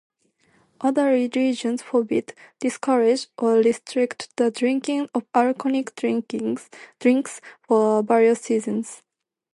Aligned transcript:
Other 0.83 1.11
religions 1.11 1.83
forbid, 1.83 2.33
discourage, 2.59 3.27
or 3.37 3.57
restrict 3.57 4.35
the 4.35 4.49
drinking 4.49 5.09
of 5.13 5.25
alcoholic 5.35 5.93
drinks 5.95 6.71
for 7.67 8.01
various 8.01 8.49
reasons. 8.49 9.03